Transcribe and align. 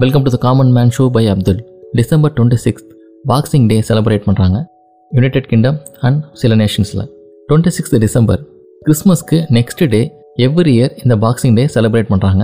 Welcome 0.00 0.22
to 0.22 0.30
the 0.30 0.36
common 0.36 0.72
man 0.72 0.90
show 0.96 1.08
by 1.08 1.22
Abdul 1.26 1.60
December 1.92 2.32
twenty 2.32 2.56
sixth 2.64 2.90
boxing 3.24 3.66
day 3.66 3.76
celebrate 3.80 4.24
பண்ணுறாங்க 4.24 4.58
United 5.12 5.46
Kingdom 5.46 5.78
and 6.00 6.18
சில 6.32 6.56
நேஷன்ஸில் 6.56 7.02
twenty 7.48 7.72
sixth 7.76 7.96
December 7.98 8.40
கிறிஸ்மஸ்க்கு 8.86 9.38
next 9.58 9.82
day 9.86 10.00
every 10.38 10.74
year 10.74 10.92
இந்த 11.04 11.16
boxing 11.16 11.54
day 11.54 11.64
celebrate 11.74 12.10
பண்ணுறாங்க 12.12 12.42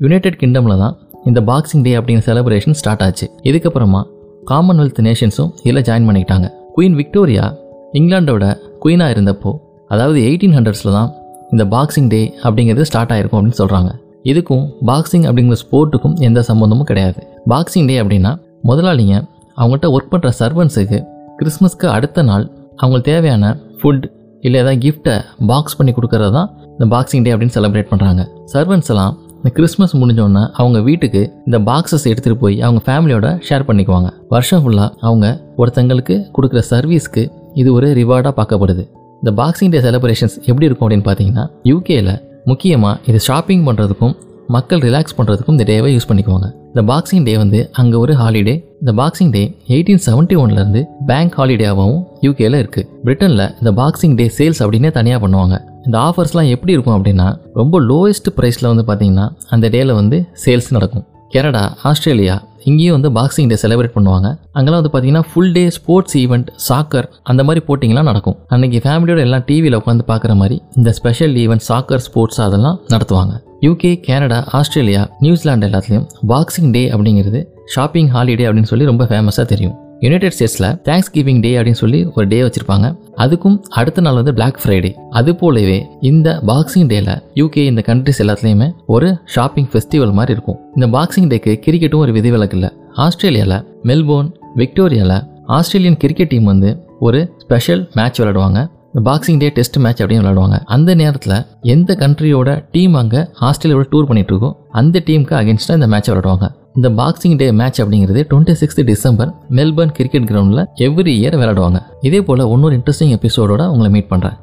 United 0.00 0.38
கிங்டமில் 0.42 0.76
தான் 0.76 0.94
இந்த 1.24 1.40
boxing 1.40 1.82
டே 1.82 1.96
அப்படிங்கிற 1.96 2.24
செலிப்ரேஷன் 2.28 2.78
ஸ்டார்ட் 2.82 3.02
ஆச்சு. 3.02 3.26
இதுக்கப்புறமா 3.42 4.02
காமன்வெல்த் 4.50 5.02
நேஷன்ஸும் 5.08 5.50
இதில் 5.62 5.84
ஜாயின் 5.90 6.08
பண்ணிக்கிட்டாங்க. 6.08 6.46
குயின் 6.76 6.96
விக்டோரியா 7.00 7.44
இங்கிலாண்டோட 7.92 8.44
குயினாக 8.84 9.14
இருந்தப்போ 9.16 9.52
அதாவது 9.88 10.20
எயிட்டீன் 10.20 10.56
ஹண்ட்ரட்ஸில் 10.58 10.96
தான் 10.98 11.10
இந்த 11.50 11.64
பாக்ஸிங் 11.64 12.08
டே 12.08 12.22
அப்படிங்கிறது 12.42 12.88
ஸ்டார்ட் 12.92 13.12
ஆயிருக்கும் 13.12 13.40
அப்படின்னு 13.40 13.60
சொல்கிறாங்க 13.62 13.90
இதுக்கும் 14.30 14.64
பாக்ஸிங் 14.88 15.26
அப்படிங்கிற 15.28 15.56
ஸ்போர்ட்டுக்கும் 15.62 16.14
எந்த 16.26 16.40
சம்மந்தமும் 16.48 16.88
கிடையாது. 16.90 17.20
பாக்ஸிங் 17.52 17.88
டே 17.90 17.96
அப்படின்னா 18.02 18.32
முதலாளிங்க 18.70 19.16
அவங்கள்ட்ட 19.60 19.88
ஒர்க் 19.96 20.12
பண்ணுற 20.12 20.30
சர்வன்ஸுக்கு 20.40 20.98
கிறிஸ்மஸ்க்கு 21.38 21.86
அடுத்த 21.96 22.22
நாள் 22.30 22.44
அவங்களுக்கு 22.80 23.10
தேவையான 23.10 23.44
ஃபுட் 23.80 24.06
இல்லை 24.46 24.58
ஏதாவது 24.62 24.80
கிஃப்ட்டை 24.84 25.14
பாக்ஸ் 25.50 25.76
பண்ணி 25.78 25.92
கொடுக்கறது 25.96 26.32
தான் 26.38 26.48
இந்த 26.76 26.86
பாக்ஸிங் 26.94 27.24
டே 27.26 27.32
அப்படின்னு 27.34 27.56
செலிப்ரேட் 27.58 27.90
பண்ணுறாங்க 27.92 28.22
சர்வன்ஸ் 28.54 28.90
எல்லாம் 28.94 29.14
இந்த 29.38 29.50
கிறிஸ்மஸ் 29.56 29.94
முடிஞ்சோடனே 30.00 30.42
அவங்க 30.60 30.78
வீட்டுக்கு 30.88 31.22
இந்த 31.46 31.58
பாக்ஸஸ் 31.70 32.06
எடுத்துகிட்டு 32.10 32.42
போய் 32.42 32.56
அவங்க 32.66 32.80
ஃபேமிலியோட 32.86 33.26
ஷேர் 33.48 33.64
பண்ணிக்குவாங்க. 33.68 34.10
வருஷம் 34.34 34.62
ஃபுல்லாக 34.64 34.88
அவங்க 35.06 35.26
ஒருத்தங்களுக்கு 35.62 36.14
கொடுக்குற 36.36 36.60
சர்வீஸ்க்கு 36.72 37.22
இது 37.60 37.68
ஒரு 37.78 37.88
ரிவார்டாக 37.98 38.32
பார்க்கப்படுது. 38.38 38.84
இந்த 39.22 39.32
பாக்ஸிங் 39.40 39.72
டே 39.74 39.80
செலிப்ரேஷன்ஸ் 39.88 40.36
எப்படி 40.48 40.66
இருக்கும் 40.68 40.86
அப்படின்னு 40.86 41.06
பார்த்தீங்கன்னா 41.08 41.44
யூகேயில் 41.72 42.12
முக்கியமாக 42.50 43.00
இது 43.10 43.18
ஷாப்பிங் 43.28 43.64
பண்ணுறதுக்கும் 43.68 44.14
மக்கள் 44.54 44.82
ரிலாக்ஸ் 44.86 45.16
பண்ணுறதுக்கும் 45.18 45.56
இந்த 45.56 45.66
டேவை 45.70 45.90
யூஸ் 45.94 46.08
பண்ணிக்குவாங்க. 46.08 46.48
இந்த 46.70 46.82
பாக்ஸிங் 46.90 47.24
டே 47.28 47.34
வந்து 47.42 47.58
அங்கே 47.80 47.96
ஒரு 48.02 48.12
ஹாலிடே 48.20 48.54
இந்த 48.80 48.92
பாக்ஸிங் 49.00 49.30
டே 49.36 49.42
எயிட்டீன் 49.74 50.02
செவன்ட்டி 50.06 50.36
ஒன்லேருந்து 50.42 50.80
பேங்க் 51.10 51.36
ஹாலிடேவாகவும் 51.38 52.02
யூகேல 52.26 52.58
இருக்குது 52.62 52.88
பிரிட்டனில் 53.04 53.46
இந்த 53.60 53.70
பாக்ஸிங் 53.80 54.16
டே 54.20 54.26
சேல்ஸ் 54.38 54.60
அப்படின்னே 54.64 54.90
தனியாக 54.98 55.20
பண்ணுவாங்க. 55.24 55.56
இந்த 55.86 55.96
ஆஃபர்ஸ்லாம் 56.08 56.50
எப்படி 56.54 56.74
இருக்கும் 56.76 56.96
அப்படின்னா 56.98 57.28
ரொம்ப 57.60 57.80
லோவஸ்ட் 57.90 58.30
ப்ரைஸில் 58.38 58.70
வந்து 58.72 58.84
பார்த்தீங்கன்னா 58.90 59.26
அந்த 59.56 59.68
டேயில் 59.74 59.98
வந்து 60.00 60.18
சேல்ஸ் 60.44 60.70
நடக்கும். 60.76 61.06
கனடா 61.34 61.64
ஆஸ்திரேலியா 61.90 62.36
இங்கேயும் 62.70 62.96
வந்து 62.96 63.10
பாக்ஸிங் 63.16 63.48
டே 63.52 63.56
செலிப்ரேட் 63.62 63.94
பண்ணுவாங்க. 63.96 64.28
அங்கெல்லாம் 64.56 64.80
வந்து 64.82 64.92
பார்த்தீங்கன்னா 64.94 65.24
full 65.30 65.52
day 65.56 65.64
sports 65.76 66.16
event 66.22 66.48
soccer 66.68 67.08
அந்த 67.32 67.44
மாதிரி 67.48 67.62
போட்டிங்கெலாம் 67.68 68.08
நடக்கும். 68.10 68.36
அன்றைக்கி 68.54 68.80
ஃபேமிலியோட 68.84 69.22
எல்லாம் 69.26 69.44
டிவியில் 69.50 69.78
உட்காந்து 69.80 70.06
பார்க்குற 70.12 70.34
மாதிரி 70.42 70.58
இந்த 70.76 70.92
ஸ்பெஷல் 71.00 71.34
ஈவெண்ட் 71.44 71.66
சாக்கர் 71.70 72.04
ஸ்போர்ட்ஸ் 72.08 72.42
அதெல்லாம் 72.46 72.78
நடத்துவாங்க. 72.94 73.34
UK 73.66 73.92
Canada 74.06 74.40
Australia 74.58 75.02
New Zealand 75.24 75.68
எல்லாத்துலேயும் 75.70 76.08
பாக்ஸிங் 76.32 76.72
டே 76.76 76.84
அப்படிங்கிறது 76.94 77.42
ஷாப்பிங் 77.74 78.10
ஹாலிடே 78.16 78.46
அப்படின்னு 78.48 78.72
சொல்லி 78.72 78.90
ரொம்ப 78.92 79.04
ஃபேமஸாக 79.10 79.46
தெரியும். 79.52 79.76
யுனைடெட் 80.04 80.34
ஸ்டேட்ஸில் 80.36 80.70
தேங்க்ஸ் 80.88 81.10
கிவிங் 81.14 81.40
டே 81.40 81.50
அப்படின்னு 81.56 81.80
சொல்லி 81.82 82.00
ஒரு 82.14 82.26
டே 82.32 82.38
வச்சுருப்பாங்க. 82.42 82.86
அதுக்கும் 83.24 83.56
அடுத்த 83.80 84.00
நாள் 84.00 84.14
வந்து 84.14 84.34
பிளாக் 84.34 84.58
ஃப்ரைடே 84.62 84.90
அது 85.10 85.30
போலவே 85.42 85.86
இந்த 86.00 86.28
பாக்ஸிங் 86.46 86.88
டேல 86.92 87.10
யூகே 87.34 87.62
இந்த 87.70 87.82
கண்ட்ரிஸ் 87.86 88.22
எல்லாத்துலேயுமே 88.24 88.68
ஒரு 88.86 89.08
ஷாப்பிங் 89.24 89.68
ஃபெஸ்டிவல் 89.72 90.12
மாதிரி 90.12 90.32
இருக்கும். 90.32 90.58
இந்த 90.76 90.86
பாக்ஸிங் 90.96 91.30
டேக்கு 91.32 91.52
கிரிக்கெட்டும் 91.66 92.02
ஒரு 92.04 92.12
விதிவிலக்கு 92.12 92.56
இல்லை. 92.56 92.70
ஆஸ்திரேலியாவில் 92.94 93.64
மெல்போர்ன் 93.82 94.30
விக்டோரியாவில் 94.56 95.18
ஆஸ்திரேலியன் 95.58 95.96
கிரிக்கெட் 95.96 96.26
டீம் 96.26 96.44
வந்து 96.44 96.70
ஒரு 97.00 97.20
ஸ்பெஷல் 97.38 97.90
மேட்ச் 97.94 98.20
விளையாடுவாங்க. 98.20 98.60
இந்த 98.96 99.10
பாக்ஸிங் 99.10 99.38
டே 99.38 99.48
டெஸ்ட் 99.48 99.76
மேட்ச் 99.84 100.02
அப்படின்னு 100.02 100.24
விளையாடுவாங்க. 100.24 100.58
அந்த 100.74 100.94
நேரத்தில் 100.94 101.34
எந்த 101.60 101.96
கண்ட்ரியோட 102.00 102.50
டீம் 102.74 102.94
அங்கே 102.94 103.18
ஆஸ்திரேலியாவோட 103.18 103.88
டூர் 103.94 104.08
பண்ணிட்டு 104.10 104.34
இருக்கோ 104.34 104.50
அந்த 104.80 105.02
டீமுக்கு 105.06 105.34
அகேன்ஸ்டாக 105.40 105.78
இந்த 105.78 105.88
மேட்ச் 105.94 106.10
விளையாடுவாங்க. 106.10 106.48
இந்த 106.74 106.88
பாக்ஸிங் 107.00 107.36
டே 107.36 107.52
மேட்ச் 107.52 107.82
அப்படிங்கிறது 107.82 108.22
twenty 108.30 108.54
sixth 108.60 108.84
December 108.92 109.32
Melbourne 109.50 109.94
cricket 109.98 110.30
கிரவுண்டில் 110.30 110.64
எவ்ரி 110.86 111.14
இயர் 111.20 111.38
விளையாடுவாங்க. 111.40 111.80
இதே 112.00 112.22
போல் 112.22 112.46
இன்னொரு 112.54 112.76
இன்ட்ரெஸ்டிங் 112.76 113.14
எபிசோடோட 113.18 113.66
உங்களை 113.74 113.90
மீட் 113.90 114.10
பண்ணுறேன் 114.10 114.38